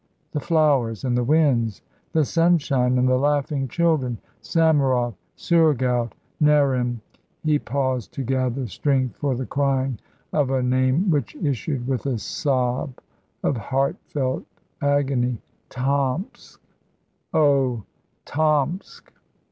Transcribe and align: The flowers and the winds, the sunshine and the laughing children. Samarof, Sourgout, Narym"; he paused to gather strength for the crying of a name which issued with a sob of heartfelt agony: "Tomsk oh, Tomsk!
The 0.31 0.39
flowers 0.39 1.03
and 1.03 1.15
the 1.15 1.23
winds, 1.23 1.83
the 2.11 2.25
sunshine 2.25 2.97
and 2.97 3.07
the 3.07 3.19
laughing 3.19 3.67
children. 3.67 4.17
Samarof, 4.41 5.13
Sourgout, 5.37 6.13
Narym"; 6.41 7.01
he 7.43 7.59
paused 7.59 8.11
to 8.13 8.23
gather 8.23 8.65
strength 8.65 9.17
for 9.17 9.35
the 9.35 9.45
crying 9.45 9.99
of 10.33 10.49
a 10.49 10.63
name 10.63 11.11
which 11.11 11.35
issued 11.35 11.85
with 11.87 12.07
a 12.07 12.17
sob 12.17 12.97
of 13.43 13.55
heartfelt 13.57 14.43
agony: 14.81 15.37
"Tomsk 15.69 16.59
oh, 17.31 17.83
Tomsk! 18.25 19.13